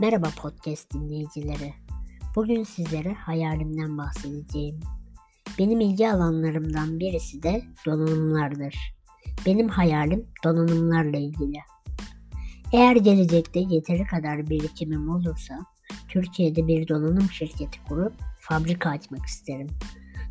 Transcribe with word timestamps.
Merhaba 0.00 0.28
podcast 0.42 0.94
dinleyicileri. 0.94 1.74
Bugün 2.34 2.62
sizlere 2.62 3.14
hayalimden 3.14 3.98
bahsedeceğim. 3.98 4.80
Benim 5.58 5.80
ilgi 5.80 6.10
alanlarımdan 6.10 7.00
birisi 7.00 7.42
de 7.42 7.62
donanımlardır. 7.86 8.76
Benim 9.46 9.68
hayalim 9.68 10.26
donanımlarla 10.44 11.16
ilgili. 11.16 11.58
Eğer 12.72 12.96
gelecekte 12.96 13.60
yeteri 13.60 14.04
kadar 14.04 14.50
birikimim 14.50 15.08
olursa 15.08 15.58
Türkiye'de 16.08 16.66
bir 16.66 16.88
donanım 16.88 17.30
şirketi 17.30 17.84
kurup 17.88 18.12
fabrika 18.40 18.90
açmak 18.90 19.26
isterim. 19.26 19.68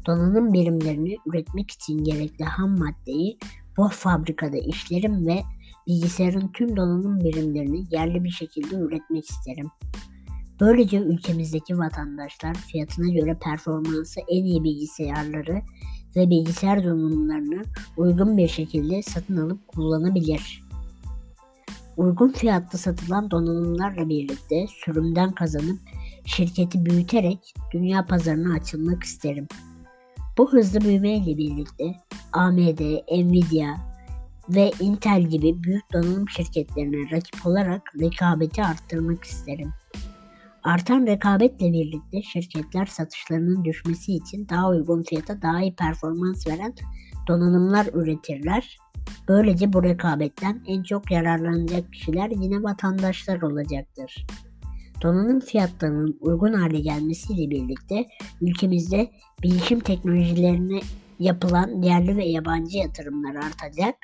Donanım 0.08 0.54
birimlerini 0.54 1.18
üretmek 1.26 1.72
için 1.72 2.04
gerekli 2.04 2.46
ham 2.46 2.80
maddeyi 2.80 3.38
bu 3.78 3.88
fabrikada 3.88 4.58
işlerim 4.58 5.28
ve 5.28 5.42
bilgisayarın 5.88 6.48
tüm 6.48 6.78
donanım 6.78 7.20
birimlerini 7.20 7.84
yerli 7.92 8.24
bir 8.24 8.30
şekilde 8.30 8.76
üretmek 8.76 9.30
isterim. 9.30 9.72
Böylece 10.60 10.98
ülkemizdeki 10.98 11.78
vatandaşlar 11.78 12.54
fiyatına 12.54 13.08
göre 13.14 13.38
performansı 13.44 14.20
en 14.30 14.44
iyi 14.44 14.64
bilgisayarları 14.64 15.62
ve 16.16 16.30
bilgisayar 16.30 16.84
donanımlarını 16.84 17.62
uygun 17.98 18.38
bir 18.38 18.48
şekilde 18.48 19.02
satın 19.02 19.38
alıp 19.38 19.68
kullanabilir. 19.68 20.66
Uygun 21.98 22.30
fiyatlı 22.30 22.80
satılan 22.80 23.32
donanımlarla 23.32 24.10
birlikte 24.10 24.66
sürümden 24.86 25.32
kazanıp 25.32 25.80
şirketi 26.26 26.86
büyüterek 26.86 27.54
dünya 27.74 28.06
pazarına 28.06 28.54
açılmak 28.54 29.04
isterim. 29.04 29.48
Bu 30.38 30.54
hızlı 30.54 30.82
büyümeyle 30.82 31.38
birlikte 31.38 31.86
AMD, 32.36 32.80
Nvidia 33.12 33.76
ve 34.50 34.72
Intel 34.80 35.22
gibi 35.22 35.64
büyük 35.64 35.94
donanım 35.94 36.30
şirketlerine 36.30 37.12
rakip 37.12 37.46
olarak 37.46 37.82
rekabeti 38.00 38.64
arttırmak 38.64 39.24
isterim. 39.24 39.74
Artan 40.64 41.08
rekabetle 41.08 41.74
birlikte 41.74 42.22
şirketler 42.22 42.86
satışlarının 42.86 43.66
düşmesi 43.66 44.14
için 44.14 44.50
daha 44.50 44.70
uygun 44.70 45.04
fiyata 45.04 45.42
daha 45.42 45.62
iyi 45.62 45.76
performans 45.76 46.48
veren 46.48 46.74
donanımlar 47.28 47.88
üretirler. 47.94 48.78
Böylece 49.28 49.74
bu 49.74 49.84
rekabetten 49.84 50.62
en 50.68 50.84
çok 50.84 51.12
yararlanacak 51.12 51.94
kişiler 51.94 52.30
yine 52.30 52.64
vatandaşlar 52.64 53.42
olacaktır. 53.42 54.26
Donanım 55.02 55.40
fiyatlarının 55.40 56.18
uygun 56.22 56.54
hale 56.54 56.80
gelmesiyle 56.80 57.50
birlikte 57.50 58.06
ülkemizde 58.42 59.12
bilişim 59.44 59.80
teknolojilerine 59.80 60.80
yapılan 61.20 61.82
yerli 61.82 62.18
ve 62.18 62.26
yabancı 62.26 62.78
yatırımlar 62.78 63.36
artacak, 63.36 63.96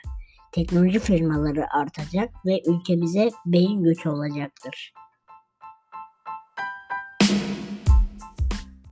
teknoloji 0.51 0.99
firmaları 0.99 1.73
artacak 1.73 2.29
ve 2.45 2.61
ülkemize 2.67 3.29
beyin 3.45 3.83
göçü 3.83 4.09
olacaktır. 4.09 4.93